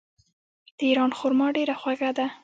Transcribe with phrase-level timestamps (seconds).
[0.77, 2.27] د ایران خرما ډیره خوږه ده.